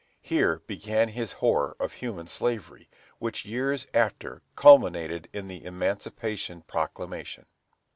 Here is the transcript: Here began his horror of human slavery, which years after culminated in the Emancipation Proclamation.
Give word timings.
Here 0.23 0.63
began 0.65 1.09
his 1.09 1.33
horror 1.33 1.77
of 1.79 1.91
human 1.93 2.25
slavery, 2.25 2.89
which 3.19 3.45
years 3.45 3.85
after 3.93 4.41
culminated 4.55 5.29
in 5.31 5.47
the 5.47 5.63
Emancipation 5.63 6.63
Proclamation. 6.65 7.45